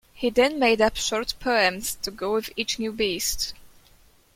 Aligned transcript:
He 0.15 0.31
then 0.31 0.57
made 0.57 0.81
up 0.81 0.97
short 0.97 1.35
poems 1.39 1.93
to 2.01 2.09
go 2.09 2.33
with 2.33 2.49
each 2.55 2.79
new 2.79 2.91
beast. 2.91 3.53